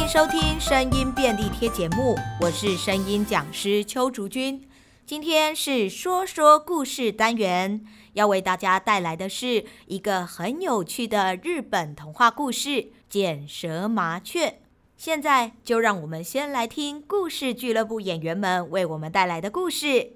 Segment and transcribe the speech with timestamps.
[0.00, 4.66] 欢迎收听声音便利贴节目，我是声音讲师邱竹君。
[5.04, 7.84] 今天是说说故事单元，
[8.14, 12.68] 要为大家带来的是一个很有趣的日本童话故事
[13.10, 14.46] 《剪舌麻雀》。
[14.96, 20.14] 现在就让我们先来听故事俱乐部演员们为我们带来的故事。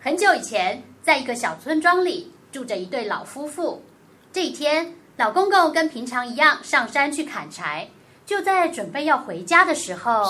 [0.00, 3.82] 很久以前，在一个小村庄里，住着一对老夫妇。
[4.30, 7.88] 这一天，老公公跟平常一样上山去砍柴，
[8.26, 10.22] 就在准备要回家的时候，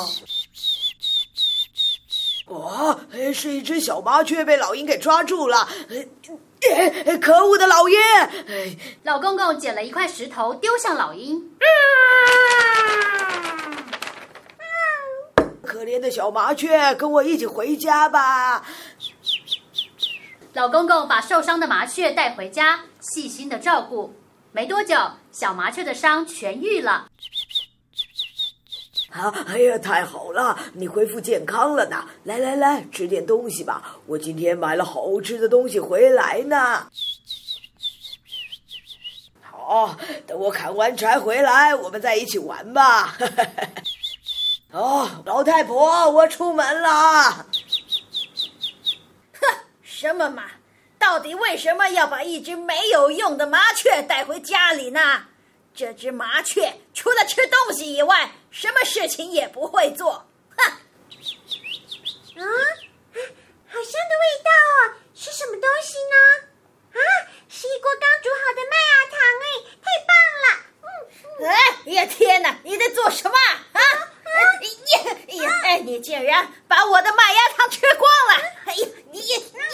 [2.47, 2.99] 哇，
[3.33, 5.69] 是一只小麻雀被老鹰给抓住了！
[7.21, 7.99] 可恶的老鹰！
[9.03, 11.43] 老公公捡了一块石头丢向老鹰。
[15.63, 18.65] 可怜的小麻雀，跟我一起回家吧。
[20.55, 24.15] 老公公把受伤的麻雀带回家，细心的照顾。
[24.53, 24.97] 没多久，
[25.33, 27.09] 小麻雀的伤痊愈了。
[29.11, 32.05] 啊，哎呀，太好了，你恢复健康了呢！
[32.23, 36.87] 来来来，吃点东西吧，我今天买了好吃的东西回来呢。
[39.43, 43.19] 好，等我砍完柴回来，我们再一起玩吧。
[44.71, 47.47] 哦，老太婆，我出门了。
[50.05, 50.45] 什么嘛？
[50.99, 55.29] 到底为什么要把一只没有用的麻雀带回家里呢？
[55.75, 60.29] 这只麻雀除了吃东西以外，什么事情也不会做。
[60.59, 60.73] 哼！
[60.73, 62.45] 啊，
[63.67, 64.93] 好香的味道哦！
[65.15, 66.17] 是什么东西呢？
[66.93, 67.01] 啊，
[67.49, 69.47] 是一锅刚煮好的麦芽糖哎，
[69.81, 70.13] 太棒
[70.45, 70.47] 了！
[71.41, 73.35] 嗯，哎呀天哪，你在做什么
[73.73, 73.81] 啊？
[73.81, 75.61] 啊呀呀！
[75.65, 78.35] 哎，你竟然把我的麦芽糖吃光了！
[78.67, 79.65] 哎呀，你你。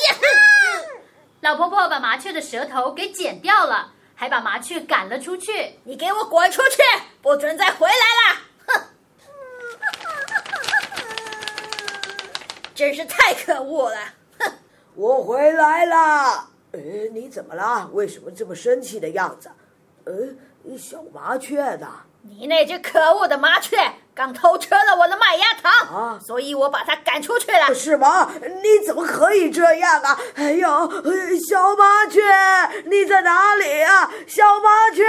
[1.51, 5.80] 老婆婆把麻雀的舌头给剪掉了，还把麻雀赶了出去。
[5.83, 6.77] 你给我滚出去，
[7.20, 8.41] 不准再回来了！
[8.69, 8.80] 哼！
[12.73, 13.97] 真是太可恶了！
[14.39, 14.52] 哼！
[14.95, 16.51] 我回来了。
[16.70, 16.79] 呃，
[17.13, 17.89] 你怎么了？
[17.92, 19.51] 为什么这么生气的样子？
[20.05, 21.89] 呃，小麻雀呢？
[22.23, 23.77] 你那只可恶的麻雀
[24.15, 27.75] 刚偷吃了我的麦芽糖，啊，所以我把他赶出去了。
[27.75, 28.31] 是吗？
[28.41, 30.19] 你怎么可以这样啊？
[30.35, 30.69] 哎呦，
[31.48, 32.21] 小麻雀，
[32.87, 34.11] 你在哪里啊？
[34.27, 35.05] 小麻雀！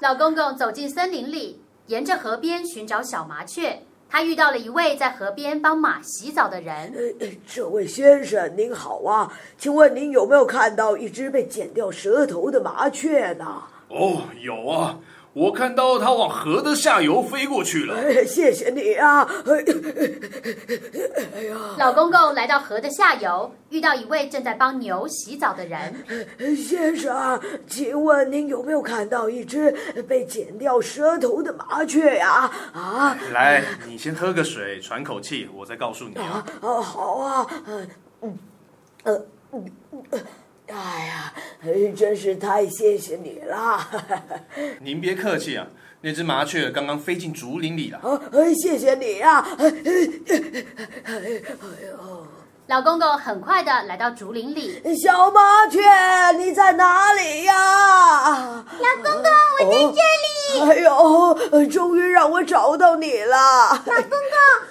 [0.00, 3.82] 老公公走进森林里，沿着河边寻找小麻雀。
[4.08, 6.92] 他遇到了一位在河边帮马洗澡的人。
[7.18, 13.62] 呃，这位先生您好啊，请问您有没有看到一只被剪掉舌头的麻雀呢？
[13.88, 14.98] 哦，有啊。
[15.34, 17.94] 我看到它往河的下游飞过去了。
[17.96, 19.26] 哎，谢谢你啊！
[21.34, 26.04] 哎呀，老公公来到河的下游，遇到一位正在帮牛洗澡的人。
[26.54, 29.70] 先生，请问您有没有看到一只
[30.06, 32.50] 被剪掉舌头的麻雀呀？
[32.74, 36.44] 啊，来，你先喝个水，喘口气，我再告诉你啊。
[36.60, 37.88] 啊，好啊，嗯
[38.20, 38.38] 嗯
[39.04, 39.64] 呃嗯。
[40.72, 41.32] 哎呀，
[41.94, 43.78] 真是太谢谢你了！
[44.80, 45.66] 您别客气啊，
[46.00, 47.98] 那只麻雀刚刚飞进竹林里了。
[47.98, 48.20] 啊，
[48.62, 49.46] 谢谢你啊！
[49.58, 49.68] 哎
[51.90, 52.26] 呦，
[52.68, 54.80] 老公公很快的来到竹林里。
[54.96, 55.80] 小麻雀，
[56.38, 58.64] 你在哪里呀？
[58.64, 59.30] 老公公，
[59.60, 60.70] 我在这里。
[60.70, 63.36] 哎呦，终于让我找到你了！
[63.68, 64.18] 老公公，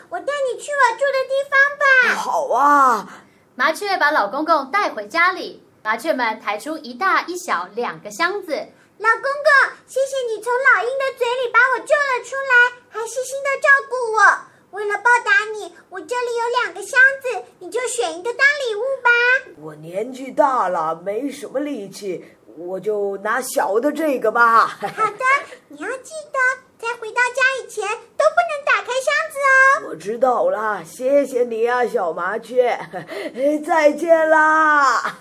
[0.10, 1.84] 我带你去我住的地方吧。
[2.16, 3.08] 好啊。
[3.54, 5.62] 麻雀把老公公带回家里。
[5.84, 8.52] 麻雀们抬出一大一小两个箱子。
[9.00, 14.78] 老公公，谢谢你从老鹰的嘴里把我救了出来，还细心的照顾我。
[14.78, 19.10] 为了报答你，我这里有两个箱子，你就选一个当礼物吧。
[19.58, 22.24] 我年纪大了，没什么力气，
[22.56, 24.68] 我就拿小的这个吧。
[24.68, 25.26] 好的，
[25.70, 26.40] 你要记得。
[26.82, 29.38] 在回到家以前都不能打开箱子
[29.86, 29.90] 哦。
[29.90, 32.76] 我知道了，谢谢你啊，小麻雀，
[33.64, 35.16] 再见啦。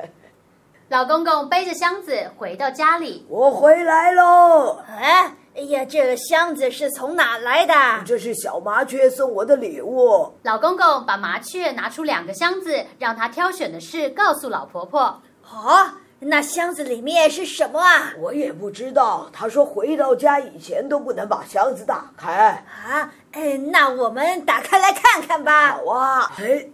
[0.90, 4.80] 老公公背着箱子回到家里，我回来喽。
[4.86, 7.74] 哎，哎呀，这个箱子是从哪来的？
[8.04, 10.34] 这是小麻雀送我的礼物。
[10.42, 15.22] 老公公把麻雀拿出两个箱子，让他挑选的事告诉老婆婆。
[15.40, 15.90] 好、哦。
[16.22, 18.12] 那箱子里面是什么啊？
[18.18, 19.30] 我也不知道。
[19.32, 22.62] 他说回到家以前都不能把箱子打开。
[22.86, 25.78] 啊，哎，那我们打开来看看吧。
[25.78, 26.30] 好啊。
[26.38, 26.66] 哎，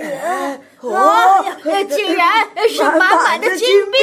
[0.00, 1.44] 哎，哦，
[1.90, 3.98] 竟然是满满的金币！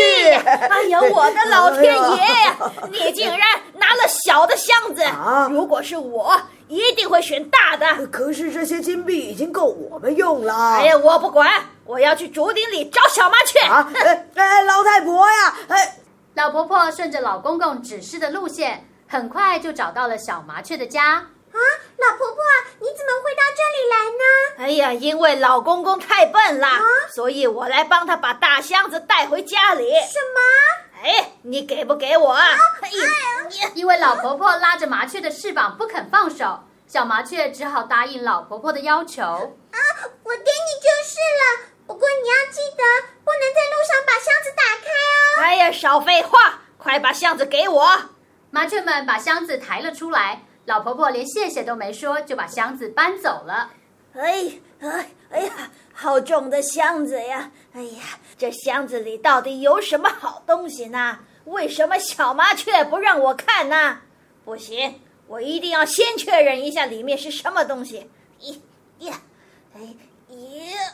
[0.46, 2.56] 哎呀，我的老天爷呀！
[2.92, 3.40] 你竟然
[3.78, 5.04] 拿了小的箱子！
[5.52, 8.08] 如果是我，一定会选大的。
[8.08, 10.78] 可是这些金币已经够我们用了。
[10.78, 11.50] 哎呀，我不管，
[11.92, 13.60] 我要去竹林里找小麻雀。
[13.68, 15.98] 啊，哎哎，老太婆呀，哎，
[16.36, 21.16] 老婆婆顺着老公公指示的路线，很快就找到了小麻雀的家。
[21.16, 21.60] 啊，
[21.98, 22.42] 老婆婆，
[22.80, 24.24] 你怎么会到这里来呢？
[24.64, 26.82] 哎呀，因为老公公太笨了，啊、
[27.14, 29.84] 所以我来帮他把大箱子带回家里。
[29.84, 31.04] 什么？
[31.04, 32.46] 哎，你给不给我啊？
[32.80, 39.22] 哎呀，因为老婆婆拉着麻雀的翅膀不肯放手，小麻雀只好答应老婆婆的要求。
[39.22, 39.78] 啊，
[40.24, 41.71] 我给你就是了。
[41.92, 42.84] 不过你要记得，
[43.26, 45.44] 不能在路上把箱子打开哦。
[45.44, 47.86] 哎呀，少废话，快把箱子给我。
[48.50, 50.44] 麻雀们把箱子抬了出来。
[50.64, 53.74] 老婆婆连谢谢都没说，就把箱子搬走了。
[54.14, 57.52] 哎哎哎呀，好重的箱子呀！
[57.74, 58.02] 哎呀，
[58.38, 61.20] 这箱子里到底有什么好东西呢？
[61.44, 64.00] 为什么小麻雀不让我看呢？
[64.46, 68.10] 不行，我一定要先确认一下里面是什么东西。
[68.40, 68.62] 咦
[69.00, 69.20] 呀，
[69.76, 70.94] 哎呀，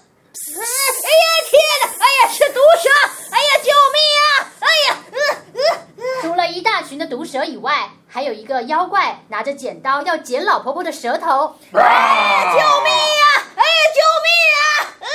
[0.56, 1.88] 哎呀天哪！
[2.00, 2.90] 哎呀，是毒蛇！
[3.32, 4.28] 哎呀，救命啊！
[4.60, 5.18] 哎呀，呃
[5.62, 7.90] 呃，除了一大群的毒蛇以外。
[8.10, 13.26] 还有一个妖怪拿着剪刀要剪老婆婆的舌头，哎呀，救命啊！
[13.56, 14.62] 哎呀，救命啊！
[15.02, 15.08] 啊！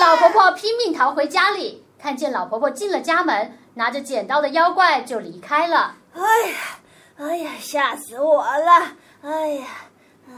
[0.00, 5.94] 老婆婆拼命逃回家里，看见老婆婆进了家门，拿着剪刀的妖怪就离开了。
[6.14, 6.58] 哎呀，
[7.18, 8.96] 哎呀，吓死我了！
[9.22, 9.66] 哎呀，
[10.28, 10.34] 啊！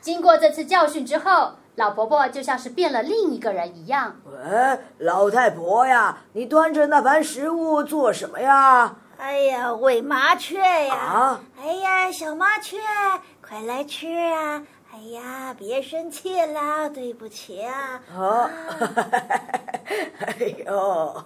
[0.00, 4.16] 经过这次教训之后，老婆婆就像是变了另一个人一样。
[4.24, 8.96] 喂，老太婆呀，你端着那盘食物做什么呀？
[9.18, 10.94] 哎呀，喂麻雀呀！
[10.94, 12.76] 啊、哎呀，小麻雀，
[13.40, 14.62] 快来吃啊！
[14.92, 18.00] 哎呀，别生气啦，对不起啊！
[18.16, 18.50] 啊，啊
[20.26, 21.24] 哎呦！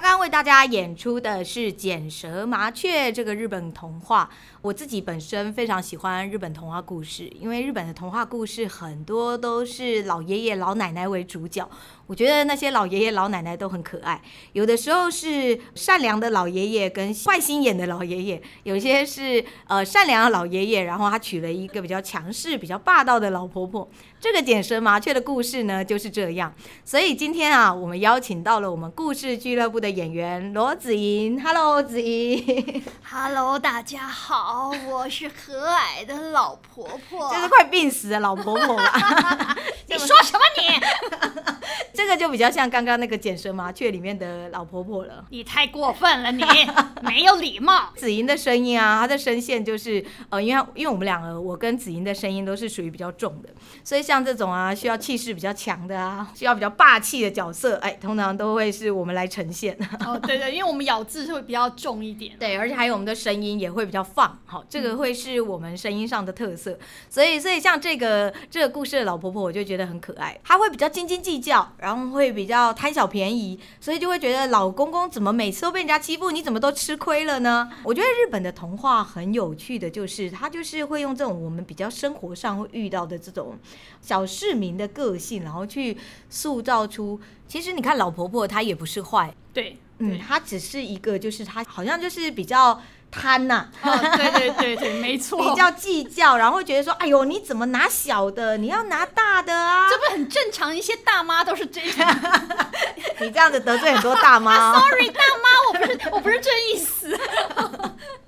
[0.00, 4.30] 刚刚为大家演出的是《剪舌麻雀》这个日本童话。
[4.62, 11.68] 我自己本身非常喜欢日本童话故事，因为日本的童话故事很多都是老爷爷老奶奶为主角。
[12.06, 14.20] 我觉得那些老爷爷老奶奶都很可爱，
[14.52, 23.88] 有的时候是善良的老爷爷跟坏心眼的老爷爷，有些是呃善良的老爷爷，然后他娶了一个比较强势、比较霸道的老婆婆。
[24.20, 26.52] 这个剪舌麻雀的故事呢，就是这样。
[26.84, 31.40] 所以今天啊，我们邀请到了我们故事俱乐部的演员罗子莹。
[31.42, 32.82] Hello，子莹。
[33.10, 37.30] Hello，大家好，我是和蔼的老婆婆。
[37.34, 39.56] 就是快病死的老婆婆吧？
[39.98, 41.58] 你说什么你？
[41.94, 45.24] 这个就比较像刚刚那个剪舌麻雀里面的老婆婆了。
[45.30, 46.42] 你太过分了，你
[47.02, 47.92] 没有礼貌。
[47.96, 53.48] 子莹的声音啊，她的声线就是呃，因为因为我们两个，我跟子莹的声音都是属于比较重的，
[53.84, 54.08] 所以。
[54.08, 59.76] 像这种啊，需要气势比较强的啊，需要比较霸气的角色，哎，通常都会是我们来呈现。
[60.06, 62.34] 哦，对对，因为我们咬字会比较重一点。
[62.38, 66.78] 对，而且还有我们的声音也会比较放，好，这个会是我们声音上的特色。
[67.10, 70.38] 所以，所以像这个这个故事的老婆婆，我就觉得很可爱。
[70.44, 77.68] 她会比较斤斤计较，然后会比较贪小便宜，所以就会觉得老公公怎么每次都被人家欺负，你怎么都吃亏了呢？
[77.82, 83.56] 我觉得日本的童话很有趣的就是，他就是会用这种我们比较生活上会遇到的这种。
[84.00, 85.96] 小市民的个性，然后去
[86.30, 99.88] 塑造出，其实你看老婆婆她也不是坏，对，嗯，她只是一个，就是她好像就是比较贪呐、啊哦，对对对对，没错， 比较计较，然后会觉得说，哎呦，你怎么拿小的，你要拿大的啊？
[99.88, 100.74] 这不很正常？
[100.74, 102.20] 一些大妈都是这样，
[103.20, 104.80] 你这样子得罪很多大妈、哦。
[104.90, 107.18] Sorry，大妈，我不是我不是这意思，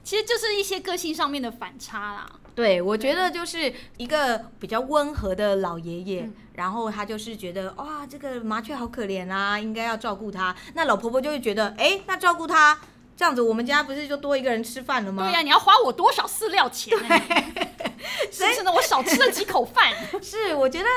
[0.03, 2.31] 其实就是一些个性上面的反差啦。
[2.55, 10.55] 对，我觉得就是一个比较温和的老爷爷，嗯、然后他就是觉得哇，这个麻雀好可怜啊，应该要照顾它。
[10.75, 12.77] 那老婆婆就会觉得，哎，那照顾他
[13.21, 15.25] 这样子，我们家不是就多一个人吃饭了吗？
[15.25, 16.99] 对呀、啊，你要花我多少饲料钱？
[16.99, 17.19] 对，
[18.33, 18.73] 是不是呢？
[18.73, 19.93] 我少吃了几口饭。
[20.25, 20.89] 是，我觉得。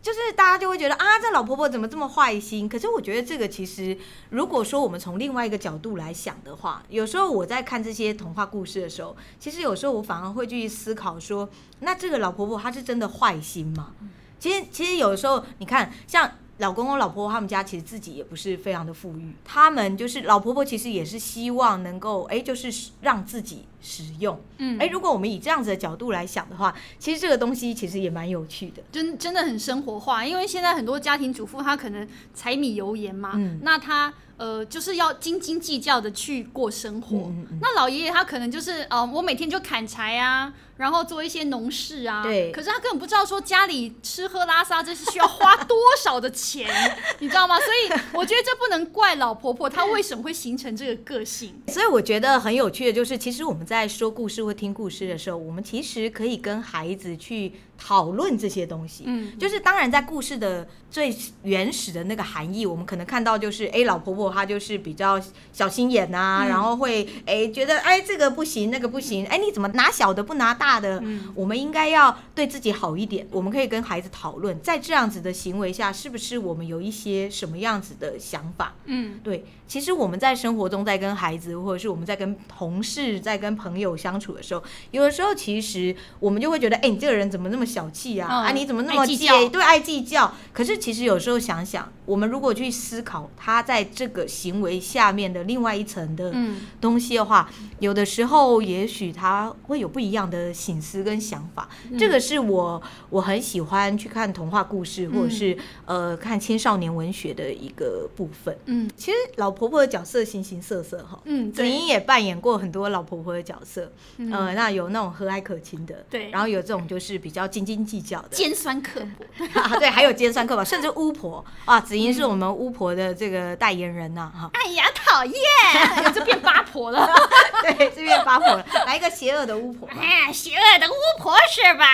[0.00, 2.68] 就是大家就会觉得啊，这老婆婆怎么这么坏心？
[2.68, 11.48] 可是我觉得这个其实，如果说我们从另外一个角度来想的话，有时候我在看这些童话故事的时候，其实有时候我反而会去思考说，
[11.80, 13.92] 那这个老婆婆她是真的坏心吗？
[14.38, 16.30] 其实，其实有的时候你看，像。
[16.64, 24.40] 老公公、老婆婆他们家其实自己也不是非常的富裕，他们就是老婆婆，其实也是希望能够哎，就是让自己使用。
[24.56, 30.24] 嗯，哎，如果我们以这样子的角度来想的话，其实这个东西其实也蛮有趣的，真真的很生活化。
[30.24, 37.18] 因为现在很多家庭主妇，她可能柴米油盐嘛，嗯，那她呃就是要斤斤计较的去过生活。
[37.18, 40.52] 嗯嗯嗯，那老爷爷他可能就是呃，我每天就砍柴啊。
[40.76, 42.22] 然后做一些农事啊。
[42.22, 42.50] 对。
[42.52, 46.68] 可是他根本不知道说家里吃喝拉撒这是需要花多少的钱，
[47.20, 47.56] 你知道吗？
[47.58, 51.54] 所以我觉得这不能怪老婆婆，她为什么会形成这个个性。
[51.68, 59.04] 所以我觉得很有趣的就是，其实我们在说故事或听故事的时候，我们其实可以跟孩子去讨论这些东西。
[59.06, 59.38] 嗯。
[59.38, 65.20] 就是当然，在故事的最原始的那个含义，我们可能看到就是，哎，老婆婆她就是比较
[65.52, 71.00] 小心眼呐，嗯、然后会哎觉得哎这个不行，那个不行，哎你怎么拿小的不拿大的？
[71.02, 71.32] 嗯。
[71.34, 73.26] 我们应该要对自己好一点。
[73.30, 78.74] 我们可以跟孩子讨论，在这样子的行为下，是不是我们有一些什么样子的想法？
[78.86, 79.44] 嗯，对。
[79.66, 88.28] 其实我们在生活中，在跟孩子，或者是我们在跟同事、在跟朋友相处的时候，有的时候其实我们就会觉得，哎，你这个人怎么那么小气啊？
[88.30, 89.48] 嗯、啊，你怎么那么计较？
[89.48, 90.32] 对，爱计较。
[90.52, 96.32] 可是其实有时候想想，我们如果去思考他在这个行为下面的另外一层的
[96.78, 101.68] 东西的话，嗯、有的时候也许他会有不一样的省思跟想法。
[101.90, 102.80] 嗯、这个是我
[103.10, 105.54] 我很喜欢去看童话故事，或者是、
[105.86, 108.56] 嗯、呃看青少年文学的一个部分。
[108.66, 109.54] 嗯，其实老。
[109.54, 119.00] 婆婆的角色形形色色哈，嗯，子英也扮演过很多老婆婆的角色，嗯、呃，那有那种和蔼可亲的，对，然后有这种就是比较斤斤计较的，尖酸刻
[119.38, 121.42] 薄， 对，还有尖酸刻薄，甚至巫婆。
[121.66, 125.34] 啊，子英是我们巫婆的这个代言人呐，哈，哎呀，讨厌，
[126.12, 127.08] 这变八婆了，
[127.62, 131.86] 对，这变八婆了，来一个邪恶的巫婆，哎，邪恶的巫婆是吧？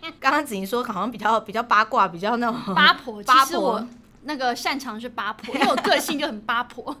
[0.20, 3.82] 刚刚子莹说好像比较比较八卦，比较那种八婆， 八婆。
[4.22, 6.94] 那个擅长是八婆，因为我个性就很八婆。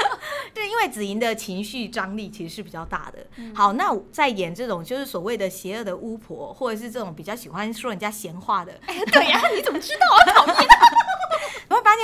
[0.52, 3.26] 对，因为子莹的情绪张力其实是比较大的。
[3.36, 8.78] 嗯、好，那在演这种就是所谓的邪恶的巫婆，或者是这种比较喜欢说人家闲话的。
[8.86, 10.00] 哎，对呀，你怎么知道
[10.44, 10.44] 我？
[10.44, 10.68] 讨厌。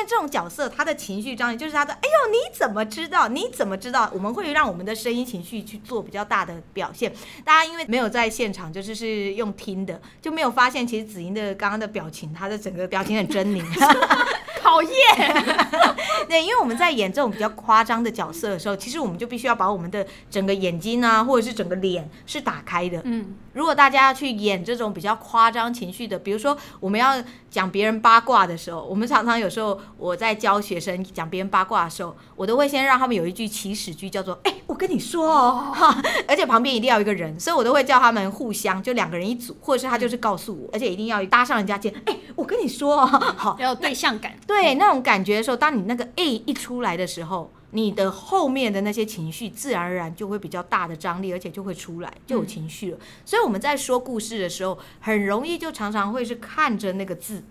[0.06, 1.92] 这种角色，他的情绪张力就是他的。
[1.92, 3.28] 哎呦，你怎么知道？
[3.28, 4.10] 你怎么知道？
[4.12, 7.12] 我们会让我们的声音情绪去做比较大的表现。
[7.44, 13.62] 大家因为没有在现场，就是是用听的，就没有发现其实子莹的刚刚的表情，他的整个表情很狰狞。
[14.70, 15.56] 讨厌，
[16.28, 23.00] 对，因为我们在演这种比较夸张的角色的时候，其实我们就必须要把我们的整个眼睛啊，或者是整个脸是打开的。
[23.04, 44.32] 嗯，如果大家要去演这种比较夸张情绪的，比如说我们要讲别人八卦的时候，我们常常有时候我在教学生讲别人八卦的时候，我都会先让他们有一句起始句，叫做“哎，我跟你说哦”，哈， 而且旁边一定要有一个人，所以我都会叫他们互相就两个人一组，或者是他就是告诉我，而且一定要搭上人家肩，哎，我跟你说哦，好，要有对象感。
[44.46, 52.96] 对那种感觉的时候，当你那个 A 一出来的时候，你的后面的那些情绪自然而然就会比较大的张力，而且就会出来，就有情绪了。
[52.98, 57.42] 嗯、所以我们在说故事的时候，很容易就常常会是看着那个字，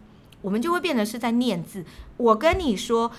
[0.41, 1.85] 我们就会变成是在念字。
[2.17, 3.11] 我跟你说，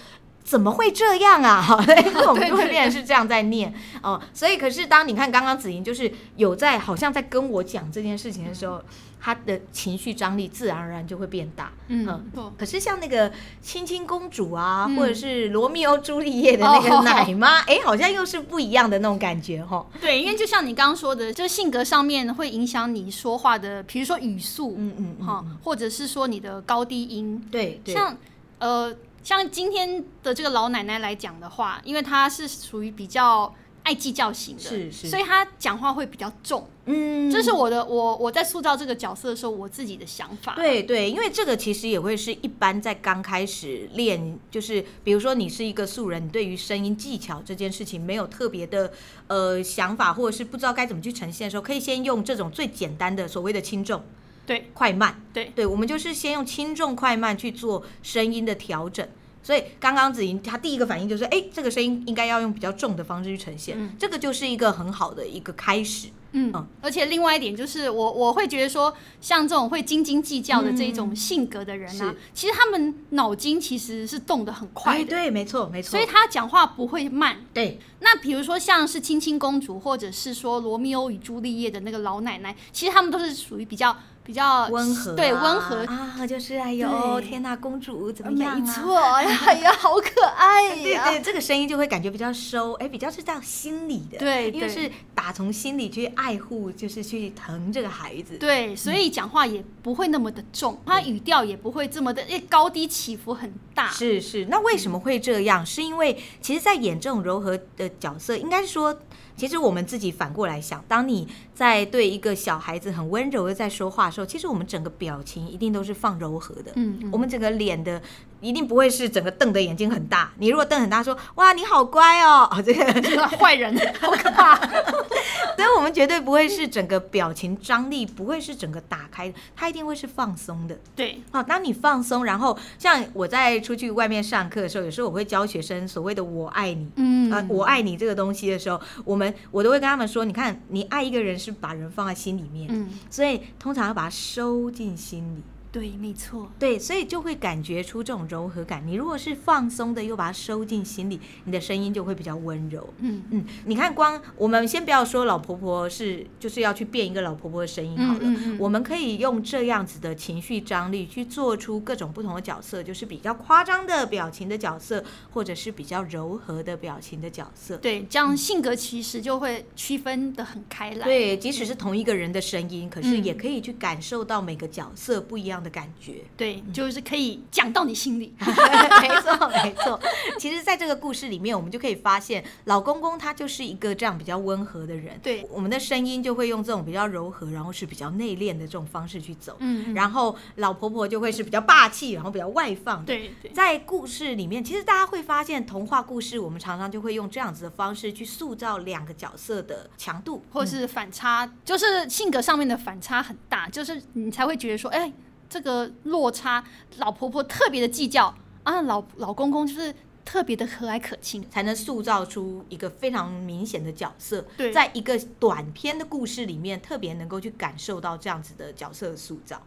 [0.51, 1.63] 怎么会这样啊？
[1.63, 1.77] 哈，
[2.27, 4.21] 我们就会变成是这样在念哦。
[4.35, 8.79] 所以，可是当你看刚刚子莹就是有在好像在跟我讲这件事情的时候。
[8.79, 8.85] 嗯
[9.23, 13.31] 他的情绪张力自然而然就会变大，嗯，嗯，可是像那个
[13.61, 19.85] 青青公主啊，嗯、或者是罗密欧朱丽叶的那个奶妈， 哎、哦，好像又是不一样的那种感觉哈。
[20.01, 28.17] 对，因为就像你刚刚说的，就性格上面会影响你说话的，比如说语速，嗯嗯，哈，或者是说你的高低音，对，对像
[28.59, 28.91] 呃，
[29.23, 33.55] 像今天的这个老奶奶来讲的话，因为她是属于比较。
[33.83, 36.69] 爱计较型的，是是，所以她讲话会比较重。
[36.85, 40.55] 嗯，这是我的，我我在塑造这个角色的时候，我自己的想法。
[40.55, 48.93] 对对，因为这个其实也会是一般在刚开始练，就是比如说你是一个素人，你对于声音技巧这件事情没有特别的
[49.29, 54.03] 呃想法，或者是不知道该怎么去呈现的时候，可以先用这种最简单的所谓的轻重，
[54.47, 59.07] 对，快慢，对对，我们就是先用轻重快慢去做声音的调整。
[59.43, 66.09] 所以刚刚子莹她第一个反应就是，哎，这个声音应该要用比较重的方式去呈现，嗯、这个就是一个很好的一个开始。
[66.33, 75.07] 嗯，嗯，而且另外一点就是我，我我会觉得说，像这种会斤斤计较的这一种性格的人呢、啊，嗯、其实他们脑筋其实是动得很快的。
[75.07, 75.91] 对，没错，没错。
[75.91, 77.39] 所以他讲话不会慢。
[77.55, 77.81] 对。
[78.01, 83.97] 那比如说像是青青公主，或者是说罗密欧与朱丽叶的那个老奶奶，其实他们都是属于比较。
[84.31, 88.55] 比较温和、啊，对温和啊，就是哎呦天哪，公主怎么样、啊？
[88.55, 91.05] 没错，哎呀，好可爱呀！
[91.11, 98.39] 对对，这个声音就会感觉比较收，哎，比较是到心里的，对，因为是打从心里去爱护，就是去疼这个孩子。
[98.39, 103.89] 对，所以讲话也不会那么的重，他、嗯、语调也不会这么的，哎，高低起伏很大。
[103.89, 105.65] 是是，那为什么会这样？
[105.65, 108.97] 嗯、是因为其实，在演这种柔和的角色，应该是说。
[109.41, 116.73] 其实我们自己反过来想，当你在对一个小孩子很温柔的在说话的时候，其实我们整个表情一定都是放柔和的。
[116.75, 118.03] 嗯，嗯，我们整个脸的
[118.41, 120.31] 一定不会是整个瞪的眼睛很大。
[120.39, 124.57] 你如果瞪很大说，说哇你好乖哦， 这个坏人 好可怕。
[125.61, 130.79] 所以我们绝对不会是整个表情张力，不会是整个打开，它一定会是放松的。
[130.97, 145.43] 对，好，当你放松，然后像我在出去外面上课的时候，有时候我会教学生所谓的“我爱你”，嗯啊，我爱你这个东西的时候，我们我都会跟他们说，你看你爱一个人是把人放在心里面，嗯，所以通常要把它收进心里。
[145.73, 146.51] 对，没错。
[146.59, 148.83] 对，所以就会感觉出这种柔和感。
[148.87, 152.93] 你如果是放松的，又把它收进心里，你的声音就会比较温柔。
[152.99, 167.77] 嗯嗯，你看，光我们先不要说老婆婆是就是要去变一个老婆婆的声音好了，嗯嗯嗯，我们可以用这样子的情绪张力去做出各种不同的角色，就是比较夸张的表情的角色，或者是比较柔和的表情的角色。
[167.77, 171.05] 对，这样性格其实就会区分得很开来。
[171.05, 178.35] 对，即使是同一个人的声音，可是也可以去感受到每个角色不一样的感觉， 对，就是可以讲到你心里。
[178.41, 180.01] 没错，没错。
[180.39, 185.19] 其实，在这个故事里面，我们就可以发现，老公公他就是一个这样比较温和的人。
[185.23, 189.57] 对，我们的声音就会用这种比较柔和，然后是比较内敛的这种方式去走。
[189.61, 193.05] 嗯，然后老婆婆就会是比较霸气，然后比较外放。
[193.05, 205.13] 对，对，在故事里面，其实大家会发现，童话故事我们常常就会用这样子的方式去塑造两个角色的强度，或是反差，嗯、就是性格上面的反差很大，就是你才会觉得说，哎。
[205.51, 206.65] 这个落差，
[206.99, 209.93] 老婆婆特别的计较啊，老老公公就是
[210.25, 214.47] 特别的和蔼可亲，才能塑造出一个非常明显的角色。
[214.57, 219.61] 对，在一个短篇的故事里面，特别能够去感受到这样子的角色塑造。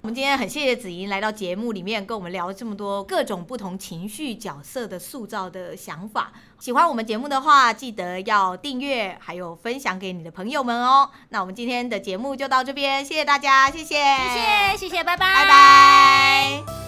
[0.00, 6.32] 我们今天很谢谢子莹来到节目里面，跟我们聊了这么多各种不同情绪角色的塑造的想法。
[6.60, 11.10] 喜欢我们节目的话，记得要订阅，还有分享给你的朋友们哦。
[11.30, 16.87] 那我们今天的节目就到这边，谢谢大家，谢谢，谢谢，谢谢，拜拜，拜拜。